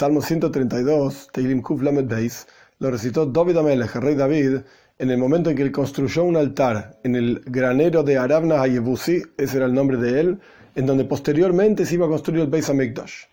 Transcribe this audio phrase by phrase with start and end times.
[0.00, 2.46] Salmo 132, Teilim Kuf Lamed Beis,
[2.78, 4.60] lo recitó David Amelech, el rey David,
[4.98, 9.20] en el momento en que él construyó un altar en el granero de Arabna Hayebusi,
[9.36, 10.40] ese era el nombre de él,
[10.74, 13.26] en donde posteriormente se iba a construir el Beis Hamikdash.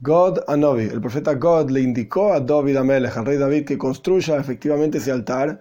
[0.00, 4.38] God Anovi, el profeta God le indicó a David Amelech, al rey David, que construya
[4.38, 5.60] efectivamente ese altar.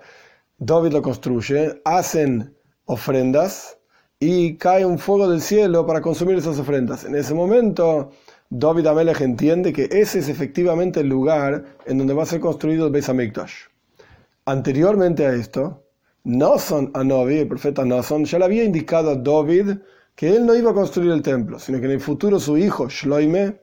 [0.57, 2.51] David lo construye, hacen
[2.85, 3.77] ofrendas
[4.19, 7.03] y cae un fuego del cielo para consumir esas ofrendas.
[7.03, 8.09] En ese momento,
[8.49, 12.85] David Amelech entiende que ese es efectivamente el lugar en donde va a ser construido
[12.85, 13.53] el Beis Hamikdash.
[14.45, 15.83] Anteriormente a esto,
[16.23, 19.77] Noson Anovi, el profeta Noson, ya le había indicado a David
[20.15, 22.87] que él no iba a construir el templo, sino que en el futuro su hijo
[22.87, 23.59] Shloime,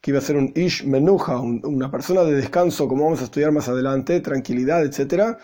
[0.00, 3.50] que iba a ser un Ish Menuja, una persona de descanso, como vamos a estudiar
[3.50, 5.36] más adelante, tranquilidad, etc.,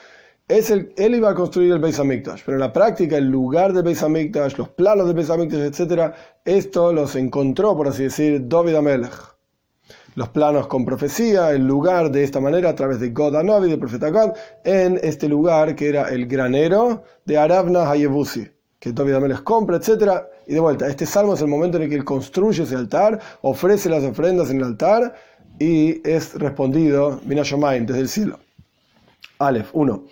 [0.48, 4.02] él iba a construir el Beis Hamikdash, pero en la práctica el lugar del Beis
[4.02, 6.12] Hamikdash, los planos del Beis Hamikdash, etc.,
[6.45, 9.35] esto los encontró, por así decir, David Amelech.
[10.16, 13.79] Los planos con profecía, el lugar de esta manera a través de God Anovi, del
[13.79, 14.33] profeta God,
[14.65, 18.46] en este lugar que era el granero de Arabna Hayebusi,
[18.79, 21.88] que David Amelech compra, etc., y de vuelta, este salmo es el momento en el
[21.88, 25.15] que él construye ese altar, ofrece las ofrendas en el altar
[25.59, 28.38] y es respondido, Minashomaim, desde el cielo.
[29.38, 30.05] Aleph 1.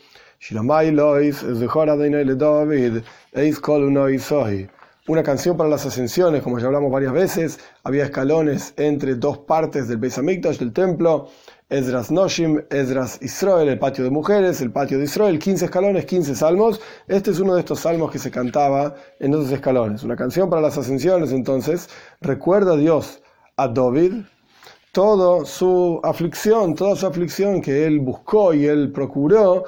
[5.06, 9.86] Una canción para las ascensiones, como ya hablamos varias veces, había escalones entre dos partes
[9.86, 11.28] del Beis Hamikdash, del templo,
[11.68, 16.34] Esdras Noshim, Esdras Israel, el patio de mujeres, el patio de Israel, 15 escalones, 15
[16.34, 16.80] salmos.
[17.06, 20.02] Este es uno de estos salmos que se cantaba en esos escalones.
[20.02, 21.88] Una canción para las ascensiones, entonces,
[22.20, 23.22] recuerda a Dios
[23.56, 24.24] a David
[24.92, 29.64] toda su aflicción, toda su aflicción que él buscó y él procuró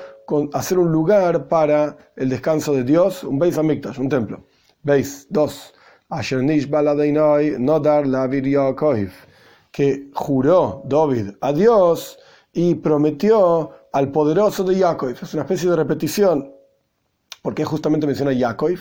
[0.52, 4.44] hacer un lugar para el descanso de Dios, un Beis Hamikdash, un templo.
[4.82, 5.74] Beis 2.
[6.10, 6.42] Asher
[7.58, 8.04] Nodar
[9.72, 12.18] que juró David a Dios
[12.52, 15.10] y prometió al poderoso de Yaakov.
[15.10, 16.50] Es una especie de repetición.
[17.42, 18.78] porque justamente menciona Yaakov?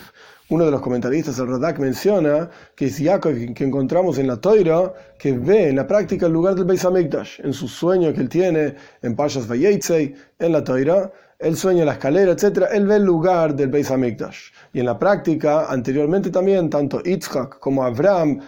[0.48, 4.92] Uno de los comentaristas, el Radak, menciona que es Yaakov que encontramos en la Toira,
[5.18, 8.28] que ve en la práctica el lugar del Beis Hamikdash, en su sueño que él
[8.28, 12.66] tiene en Pashas Vayetzei, en la Toira, él sueña la escalera, etc.
[12.72, 14.50] Él ve el lugar del Beis Hamikdash.
[14.72, 18.40] Y en la práctica, anteriormente también, tanto Yitzhak como Abraham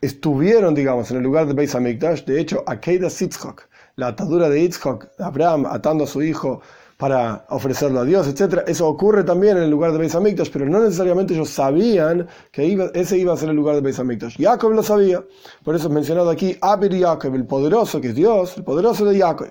[0.00, 2.24] estuvieron, digamos, en el lugar de Beis Hamikdash.
[2.24, 3.62] De hecho, Akeida Sitzchok,
[3.96, 6.60] la atadura de Yitzhak, Abraham atando a su hijo
[6.96, 8.62] para ofrecerlo a Dios, etc.
[8.66, 12.90] Eso ocurre también en el lugar de Beis Hamikdash, pero no necesariamente ellos sabían que
[12.94, 14.36] ese iba a ser el lugar de Beis Hamikdash.
[14.38, 15.22] Jacob lo sabía,
[15.62, 19.18] por eso es mencionado aquí Abir Jacob, el poderoso, que es Dios, el poderoso de
[19.18, 19.48] Jacob.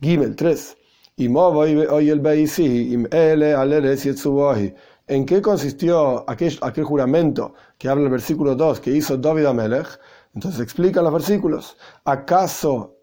[0.00, 0.76] Gimel 3.
[5.06, 10.00] ¿En qué consistió aquel, juramento que habla el versículo 2 que hizo David Amelech?
[10.34, 11.76] Entonces explican los versículos.
[12.04, 12.96] ¿Acaso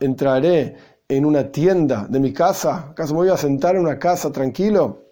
[0.00, 2.88] entraré en una tienda de mi casa?
[2.90, 5.04] ¿Acaso me voy a sentar en una casa tranquilo?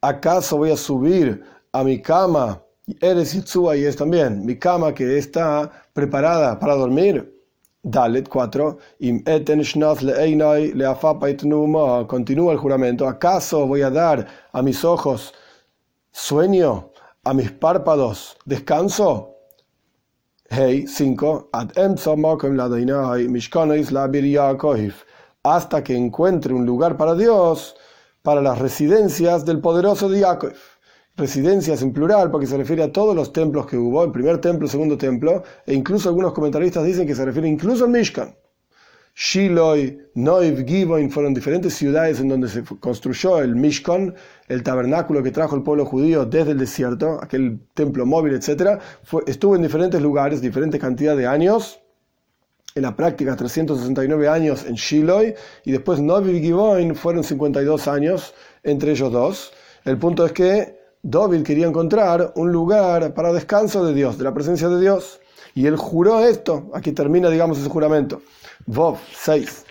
[0.00, 2.60] ¿Acaso voy a subir a mi cama?
[3.00, 7.37] Eres Yitzua y es también mi cama que está preparada para dormir.
[7.82, 8.78] Dalet 4.
[12.06, 13.08] Continúa el juramento.
[13.08, 15.32] ¿Acaso voy a dar a mis ojos
[16.10, 16.90] sueño,
[17.24, 19.36] a mis párpados descanso?
[20.50, 21.50] Hey, 5.
[25.42, 27.76] Hasta que encuentre un lugar para Dios,
[28.22, 30.54] para las residencias del poderoso de Yaakov
[31.18, 34.66] residencias en plural, porque se refiere a todos los templos que hubo, el primer templo,
[34.66, 38.34] el segundo templo, e incluso algunos comentaristas dicen que se refiere incluso al Mishkan.
[39.14, 39.74] Shiloh,
[40.14, 44.14] Noiv, Givoin fueron diferentes ciudades en donde se construyó el Mishkan,
[44.46, 48.80] el tabernáculo que trajo el pueblo judío desde el desierto, aquel templo móvil, etc.
[49.26, 51.80] estuvo en diferentes lugares, diferentes cantidades de años.
[52.76, 58.34] En la práctica, 369 años en Shiloh, y después Noiv y Givoin fueron 52 años
[58.62, 59.52] entre ellos dos.
[59.84, 60.77] El punto es que
[61.10, 65.20] David quería encontrar un lugar para descanso de Dios, de la presencia de Dios.
[65.54, 66.70] Y él juró esto.
[66.74, 68.20] Aquí termina, digamos, ese juramento.
[68.66, 69.64] Vov 6.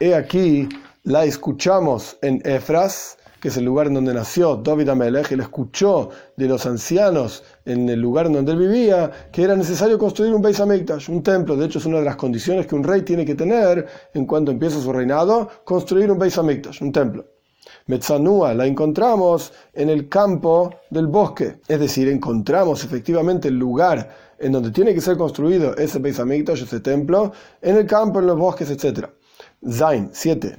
[0.00, 0.68] He aquí
[1.04, 6.10] la escuchamos en Efras, que es el lugar en donde nació David Amelech, él escuchó
[6.36, 10.60] de los ancianos en el lugar donde él vivía que era necesario construir un Beis
[10.60, 11.56] Hamikdash, un templo.
[11.56, 14.50] De hecho, es una de las condiciones que un rey tiene que tener en cuanto
[14.50, 17.24] empieza su reinado, construir un Beis Hamikdash, un templo.
[17.86, 24.52] Metzanúa la encontramos en el campo del bosque, es decir, encontramos efectivamente el lugar en
[24.52, 28.38] donde tiene que ser construido ese Beis Hamikdash, ese templo, en el campo, en los
[28.38, 29.08] bosques, etc.
[29.66, 30.54] Zain 7.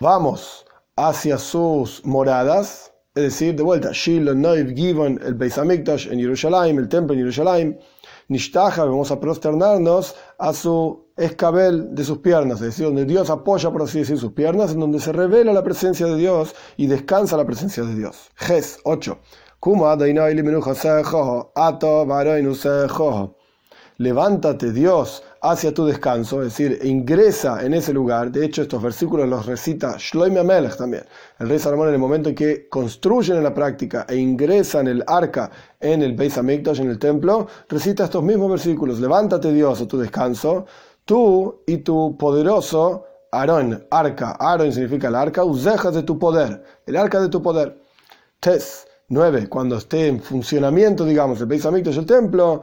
[0.00, 0.64] Vamos
[0.96, 6.88] hacia sus moradas, es decir, de vuelta, Noiv, Givon, el Beis Hamikdash en Jerusalén, el
[6.88, 7.78] templo en Jerusalén,
[8.28, 13.70] Nishtaja, vamos a prosternarnos a su escabel de sus piernas, es decir, donde Dios apoya,
[13.70, 17.36] por así decir, sus piernas, en donde se revela la presencia de Dios y descansa
[17.36, 18.30] la presencia de Dios.
[18.36, 19.18] Ges 8.
[23.98, 28.30] Levántate Dios hacia tu descanso, es decir, ingresa en ese lugar.
[28.30, 31.04] De hecho, estos versículos los recita Shloime Amelech también.
[31.38, 35.02] El rey Salomón en el momento en que construyen en la práctica e ingresan el
[35.06, 35.50] arca
[35.80, 39.00] en el Beis Hamikdash, en el templo, recita estos mismos versículos.
[39.00, 40.66] Levántate Dios a tu descanso,
[41.06, 44.36] tú y tu poderoso Aarón, arca.
[44.38, 47.80] Aarón significa el arca, usejas de tu poder, el arca de tu poder.
[48.40, 49.48] Tes 9.
[49.48, 52.62] Cuando esté en funcionamiento, digamos, el Beis Hamikdash, el templo,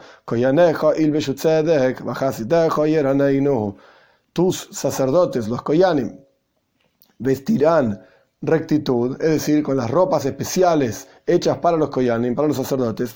[4.34, 6.19] tus sacerdotes, los Koyanim,
[7.19, 8.01] vestirán
[8.42, 13.13] rectitud, es decir, con las ropas especiales hechas para los Koyanim, para los sacerdotes,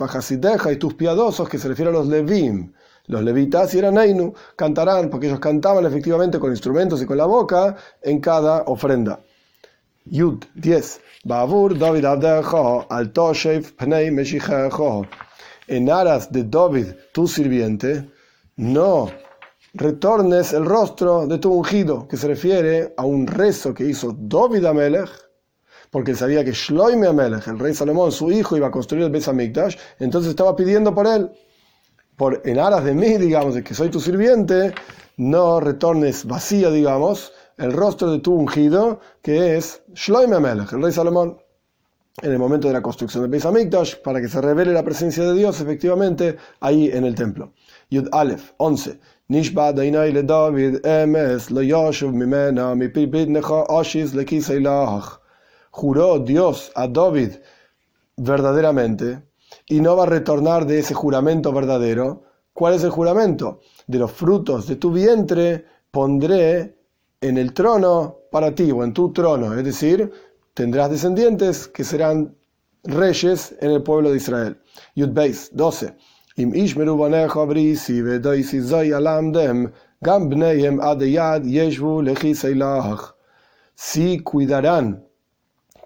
[0.71, 2.71] y tus piadosos, que se refiere a los Levim.
[3.07, 7.75] Los levitas y eran cantarán, porque ellos cantaban efectivamente con instrumentos y con la boca
[8.01, 9.21] en cada ofrenda.
[10.11, 11.01] Yud 10.
[11.25, 14.07] Babur David al Toshev Pnei
[15.67, 18.09] En aras de David, tu sirviente,
[18.55, 19.09] no
[19.73, 24.65] retornes el rostro de tu ungido, que se refiere a un rezo que hizo David
[24.65, 25.09] Amelech,
[25.91, 29.27] porque sabía que Shloime Amelech, el rey Salomón, su hijo, iba a construir el Beis
[29.27, 31.29] Hamikdash, entonces estaba pidiendo por él,
[32.17, 34.73] por en aras de mí, digamos, de que soy tu sirviente,
[35.15, 40.91] no retornes vacío, digamos, el rostro de tu ungido, que es Shloime Amelech, el rey
[40.91, 41.37] Salomón,
[42.21, 45.35] en el momento de la construcción del Beis para que se revele la presencia de
[45.35, 47.53] Dios efectivamente ahí en el templo.
[47.91, 48.99] Yud Aleph, 11.
[49.29, 54.25] Nishba Dainai le David emes lo yoshuv mimena mi necha oshis le
[55.69, 57.33] Juró Dios a David
[58.15, 59.26] verdaderamente
[59.67, 62.23] y no va a retornar de ese juramento verdadero.
[62.53, 63.59] ¿Cuál es el juramento?
[63.85, 66.77] De los frutos de tu vientre pondré
[67.21, 70.11] en el trono para ti o en tu trono, es decir,
[70.53, 72.35] tendrás descendientes que serán
[72.83, 74.61] reyes en el pueblo de Israel.
[74.95, 75.95] Yud Beis 12.
[83.75, 85.03] Si cuidarán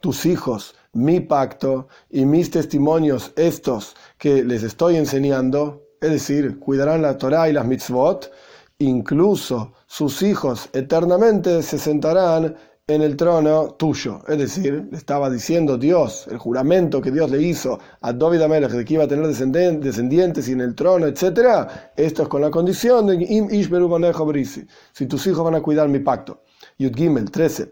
[0.01, 7.01] tus hijos mi pacto y mis testimonios estos que les estoy enseñando, es decir, cuidarán
[7.01, 8.31] la Torah y las mitzvot,
[8.79, 12.55] incluso sus hijos eternamente se sentarán
[12.87, 14.21] en el trono tuyo.
[14.27, 18.71] Es decir, le estaba diciendo Dios, el juramento que Dios le hizo a David Amelech
[18.71, 21.67] de que iba a tener descendientes y en el trono, etc.
[21.95, 26.43] Esto es con la condición de si tus hijos van a cuidar mi pacto.
[26.81, 27.71] Yud Gimel 13.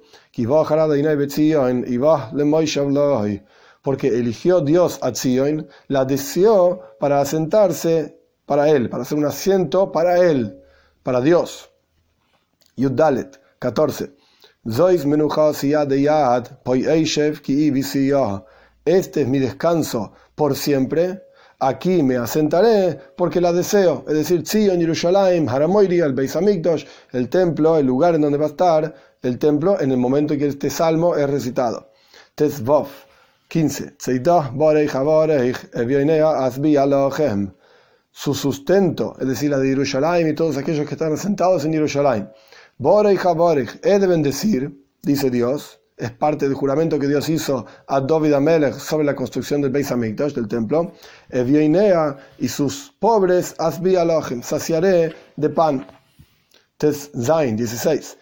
[3.81, 9.91] Porque eligió Dios a Zion, la deseó para asentarse para él, para hacer un asiento
[9.91, 10.59] para él
[11.03, 11.69] para Dios.
[12.75, 14.11] Yuddalet 14.
[18.85, 21.23] Este es mi descanso por siempre.
[21.59, 24.06] Aquí me asentaré porque la deseo.
[24.07, 26.38] Es decir, Zion, Yerushalayim, Haramoiri, el Beis
[27.11, 30.39] el templo, el lugar en donde va a estar el templo en el momento en
[30.39, 31.91] que este salmo es recitado.
[32.36, 32.88] Tesvov
[33.50, 33.98] 15
[38.12, 42.29] su sustento, es decir, la de Jerusalén y todos aquellos que están sentados en Jerusalén.
[42.77, 48.00] Borech Borech, he de bendecir, dice Dios, es parte del juramento que Dios hizo a
[48.00, 50.94] David Amelech sobre la construcción del Beis Hamikdash, del templo.
[51.29, 55.86] Evieinea y sus pobres asbi alochem, saciaré de pan.
[56.77, 58.18] Tes Zain 16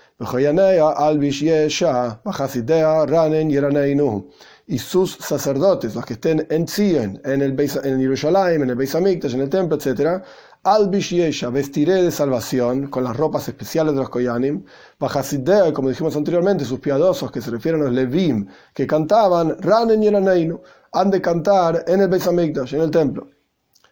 [4.69, 8.95] y sus sacerdotes, los que estén en Zion, en el en Jerusalén, en el Beis
[8.95, 10.23] Hamikdash, en el templo, etc.,
[10.67, 14.65] al Yesha, vestiré de salvación con las ropas especiales de los Koyanim,
[14.99, 20.03] Bajasidea, como dijimos anteriormente, sus piadosos que se refieren a los Levim, que cantaban Ranen
[20.03, 23.29] y han de cantar en el Beis Hamikdash, en el templo.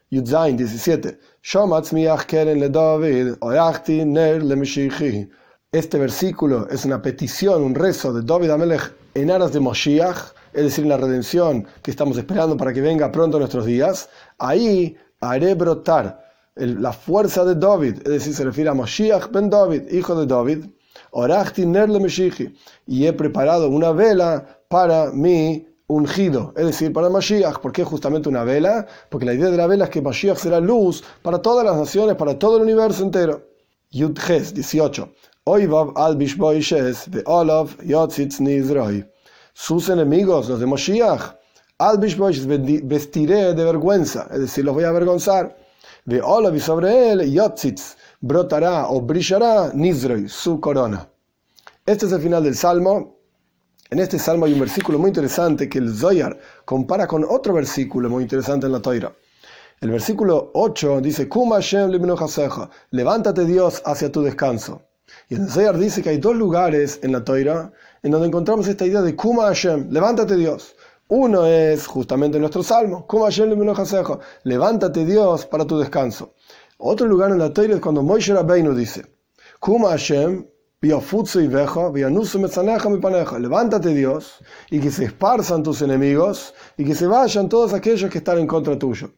[0.09, 1.17] Yudzain 17.
[2.27, 2.69] keren le
[5.71, 10.63] Este versículo es una petición, un rezo de David Amelech en aras de Moshiach, es
[10.63, 16.24] decir, la redención que estamos esperando para que venga pronto nuestros días, ahí haré brotar
[16.55, 20.65] la fuerza de David, es decir, se refiere a Moshiach ben David, hijo de David,
[22.87, 27.59] y he preparado una vela para mi ungido, es decir, para Mashiach.
[27.59, 28.87] ¿Por qué justamente una vela?
[29.09, 32.15] Porque la idea de la vela es que Mashiach será luz para todas las naciones,
[32.15, 33.47] para todo el universo entero.
[33.91, 35.09] Yudges 18.
[35.95, 39.05] al de Olav Yotzitz Nizroi
[39.55, 41.37] sus enemigos, los de Moshiach,
[42.83, 45.55] vestiré de vergüenza, es decir, los voy a avergonzar.
[46.05, 51.09] De Olav y sobre él, Yotzitz, brotará o brillará Nizroi, su corona.
[51.83, 53.17] Este es el final del salmo.
[53.89, 58.07] En este salmo hay un versículo muy interesante que el Zoyar compara con otro versículo
[58.07, 59.15] muy interesante en la Toira.
[59.81, 61.27] El versículo 8 dice,
[62.91, 64.83] levántate Dios hacia tu descanso.
[65.27, 68.85] Y el Zoyar dice que hay dos lugares en la Toira en donde encontramos esta
[68.85, 70.74] idea de Kuma Hashem, levántate Dios.
[71.07, 73.49] Uno es justamente nuestro salmo, Kuma Hashem
[74.43, 76.33] levántate Dios para tu descanso.
[76.79, 79.05] Otro lugar en la Toira es cuando Moshe Rabbeinu dice,
[79.59, 80.47] Kuma Hashem,
[83.39, 88.17] levántate Dios y que se esparzan tus enemigos y que se vayan todos aquellos que
[88.17, 89.11] están en contra tuyo.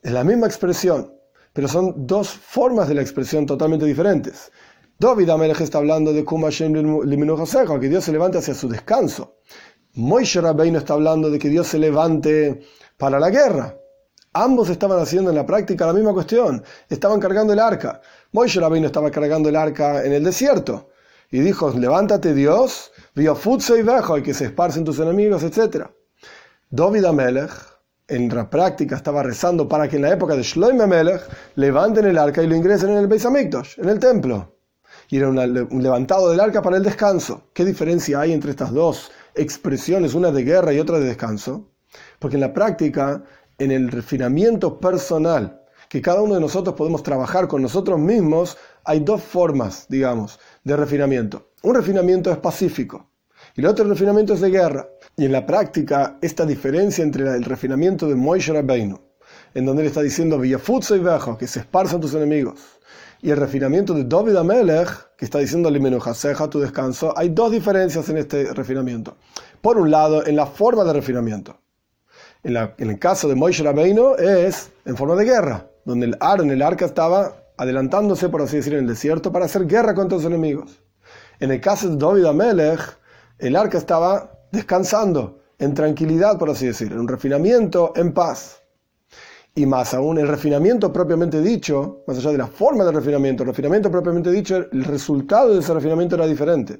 [0.00, 1.12] Es la misma expresión,
[1.52, 4.52] pero son dos formas de la expresión totalmente diferentes.
[4.98, 9.36] David Amelech está hablando de que Dios se levante hacia su descanso.
[9.96, 12.60] Moishe Rabbeinu está hablando de que Dios se levante
[12.98, 13.74] para la guerra.
[14.34, 16.62] Ambos estaban haciendo en la práctica la misma cuestión.
[16.90, 18.02] Estaban cargando el arca.
[18.32, 20.90] Moisés Rabbeinu estaba cargando el arca en el desierto.
[21.30, 25.86] Y dijo, levántate Dios, vio futso y bajo, y que se esparcen tus enemigos, etc.
[26.68, 27.52] David Amelech,
[28.06, 31.22] en la práctica, estaba rezando para que en la época de Shloim Amelech
[31.54, 34.52] levanten el arca y lo ingresen en el Beis Hamikdash, en el templo.
[35.08, 37.44] Y era un levantado del arca para el descanso.
[37.54, 41.70] ¿Qué diferencia hay entre estas dos expresiones, una de guerra y otra de descanso?
[42.18, 43.24] Porque en la práctica
[43.58, 49.00] en el refinamiento personal que cada uno de nosotros podemos trabajar con nosotros mismos, hay
[49.00, 51.50] dos formas, digamos, de refinamiento.
[51.62, 53.08] Un refinamiento es pacífico
[53.54, 54.88] y el otro refinamiento es de guerra.
[55.16, 59.00] Y en la práctica, esta diferencia entre el refinamiento de Moishe Rabbeinu,
[59.54, 62.60] en donde él está diciendo Villafutso y Bejo, que se esparzan tus enemigos,
[63.22, 68.08] y el refinamiento de David Amelech, que está diciendo Limenujaseja, tu descanso, hay dos diferencias
[68.08, 69.16] en este refinamiento.
[69.60, 71.58] Por un lado, en la forma de refinamiento
[72.46, 76.62] en, el caso de Moishe Rabbeinu es en forma de guerra, donde el en el
[76.62, 80.82] arca, estaba adelantándose, por así decir, en el desierto para hacer guerra contra sus enemigos.
[81.40, 82.98] En el caso de David Amelech,
[83.38, 88.62] el arca estaba descansando, en tranquilidad, por así decir, en un refinamiento, en paz.
[89.58, 93.48] Y más aún, el refinamiento propiamente dicho, más allá de la forma del refinamiento, el
[93.48, 96.74] refinamiento propiamente dicho, el resultado de ese refinamiento era diferente.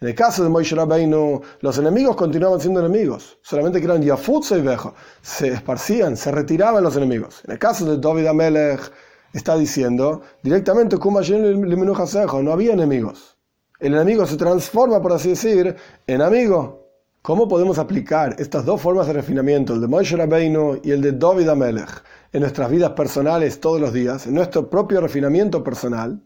[0.00, 4.58] En el caso de Moishe Rabbeinu, los enemigos continuaban siendo enemigos, solamente que eran Yafutza
[4.58, 4.92] y Bejo,
[5.22, 7.42] se esparcían, se retiraban los enemigos.
[7.44, 8.80] En el caso de David Amelech,
[9.32, 13.36] está diciendo directamente, no había enemigos.
[13.78, 15.76] El enemigo se transforma, por así decir,
[16.08, 16.86] en amigo.
[17.26, 21.10] ¿Cómo podemos aplicar estas dos formas de refinamiento, el de Moishe Rabbeinu y el de
[21.10, 22.04] David Amelech,
[22.36, 26.20] en nuestras vidas personales todos los días, en nuestro propio refinamiento personal?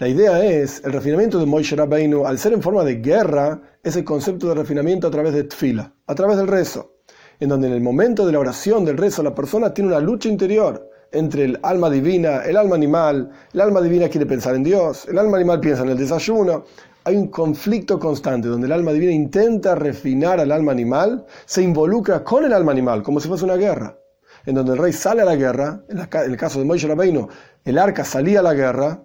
[0.00, 3.94] La idea es, el refinamiento de Moishe Rabbeinu, al ser en forma de guerra, es
[3.94, 6.96] el concepto de refinamiento a través de tfila, a través del rezo,
[7.38, 10.28] en donde en el momento de la oración, del rezo, la persona tiene una lucha
[10.28, 15.06] interior entre el alma divina, el alma animal, el alma divina quiere pensar en Dios,
[15.06, 16.64] el alma animal piensa en el desayuno,
[17.04, 22.24] hay un conflicto constante donde el alma divina intenta refinar al alma animal, se involucra
[22.24, 23.99] con el alma animal, como si fuese una guerra,
[24.46, 27.28] en donde el rey sale a la guerra, en, el caso de Moishe Rabbeinu,
[27.64, 29.02] el arca salía a la guerra,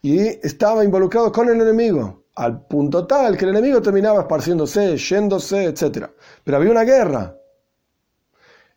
[0.00, 5.64] y estaba involucrado con el enemigo, al punto tal que el enemigo terminaba esparciéndose, yéndose,
[5.64, 6.06] etc.
[6.44, 7.36] Pero había una guerra.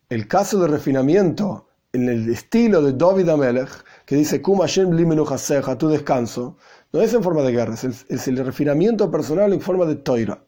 [0.08, 3.70] El caso de refinamiento en el estilo de David Amelech,
[4.04, 6.56] que dice, Kuma tu descanso,
[6.92, 10.44] no es en forma de guerra, es el, refinamiento personal en forma de toira.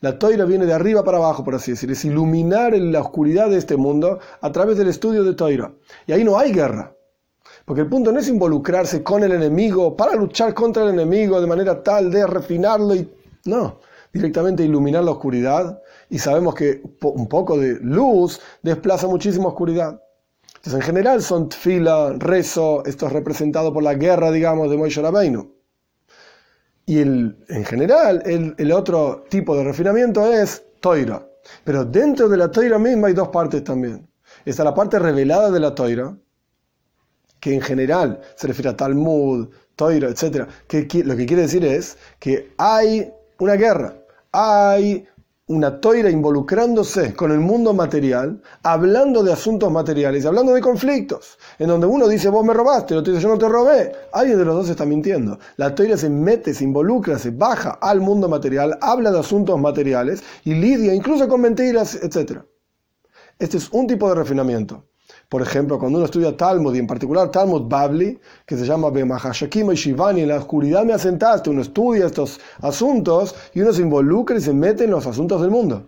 [0.00, 3.58] La toira viene de arriba para abajo, por así decirlo, es iluminar la oscuridad de
[3.58, 5.72] este mundo a través del estudio de toira.
[6.06, 6.94] Y ahí no hay guerra.
[7.64, 11.46] Porque el punto no es involucrarse con el enemigo para luchar contra el enemigo de
[11.46, 13.10] manera tal de refinarlo y...
[13.44, 13.78] No,
[14.12, 20.00] directamente iluminar la oscuridad y sabemos que un poco de luz desplaza muchísima oscuridad.
[20.56, 25.02] Entonces en general son tfila, rezo, esto es representado por la guerra, digamos, de Moishe
[25.02, 25.51] Rabbeinu.
[26.86, 31.26] Y el, en general el, el, otro tipo de refinamiento es toira.
[31.64, 34.08] Pero dentro de la toira misma hay dos partes también.
[34.44, 36.16] Está la parte revelada de la toira,
[37.42, 41.98] que en general se refiere a Talmud, Toiro, etc., que, lo que quiere decir es
[42.20, 43.96] que hay una guerra,
[44.30, 45.06] hay
[45.52, 51.68] una toira involucrándose con el mundo material, hablando de asuntos materiales, hablando de conflictos, en
[51.68, 54.44] donde uno dice, vos me robaste, el otro dice, yo no te robé, alguien de
[54.44, 55.38] los dos está mintiendo.
[55.56, 60.22] La toira se mete, se involucra, se baja al mundo material, habla de asuntos materiales
[60.44, 62.40] y lidia incluso con mentiras, etc.
[63.38, 64.86] Este es un tipo de refinamiento.
[65.32, 69.72] Por ejemplo, cuando uno estudia Talmud, y en particular Talmud Babli, que se llama Bemahashakim
[69.72, 74.36] y Shivani, en la oscuridad me asentaste, uno estudia estos asuntos y uno se involucra
[74.36, 75.86] y se mete en los asuntos del mundo.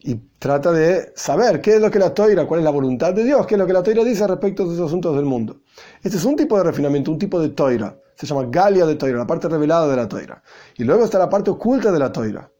[0.00, 3.22] y trata de saber qué es lo que la toira, cuál es la voluntad de
[3.22, 5.60] Dios, qué es lo que la toira dice respecto a esos asuntos del mundo.
[6.02, 7.96] Este es un tipo de refinamiento, un tipo de toira.
[8.16, 10.42] Se llama Galia de toira, la parte revelada de la toira.
[10.76, 12.50] Y luego está la parte oculta de la toira,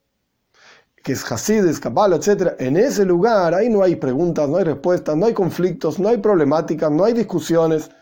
[1.06, 2.54] que es Hasidis, Kabbalah, etc.
[2.58, 6.16] En ese lugar ahí no hay preguntas, no hay respuestas, no hay conflictos, no hay
[6.16, 7.92] problemáticas, no hay discusiones.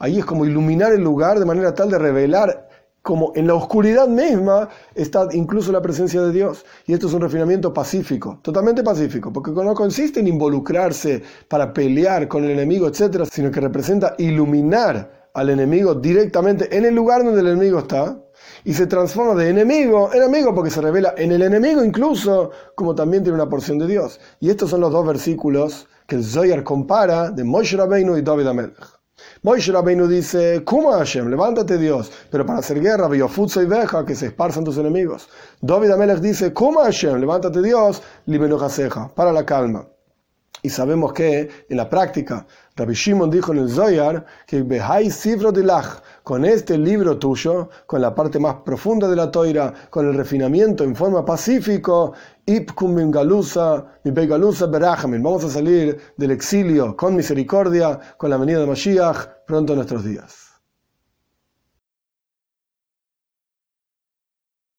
[0.00, 2.68] Ahí es como iluminar el lugar de manera tal de revelar
[3.02, 6.66] como en la oscuridad misma está incluso la presencia de Dios.
[6.86, 12.26] Y esto es un refinamiento pacífico, totalmente pacífico, porque no consiste en involucrarse para pelear
[12.26, 17.42] con el enemigo, etc., sino que representa iluminar al enemigo directamente en el lugar donde
[17.42, 18.23] el enemigo está,
[18.64, 22.94] y se transforma de enemigo en enemigo porque se revela en el enemigo incluso como
[22.94, 24.18] también tiene una porción de Dios.
[24.40, 28.46] Y estos son los dos versículos que el Zoyar compara de Moshe Rabbeinu y David
[28.46, 29.04] Amelech.
[29.42, 34.14] Moishe Rabbeinu dice, Kuma Hashem, levántate Dios, pero para hacer guerra, Biofutza y Veja, que
[34.14, 35.28] se esparzan tus enemigos.
[35.60, 39.86] David Amelech dice, Kuma Hashem, levántate Dios, Libenojaseja, para la calma.
[40.64, 45.52] Y sabemos que en la práctica, Rabbi Shimon dijo en el Zoyar que Behai Sifro
[45.52, 50.14] Dilach, con este libro tuyo, con la parte más profunda de la toira, con el
[50.14, 52.14] refinamiento en forma pacífico,
[55.22, 60.02] Vamos a salir del exilio con misericordia, con la venida de Mashiach pronto en nuestros
[60.02, 60.43] días.